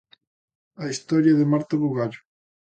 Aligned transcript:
A 0.83 0.85
historia 0.91 1.35
de 1.39 1.45
Marta 1.51 1.75
Bugallo. 1.83 2.21